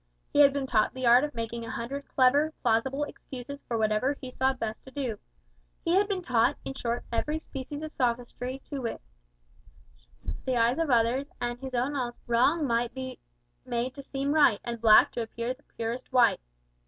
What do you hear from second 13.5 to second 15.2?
made to seem right, and black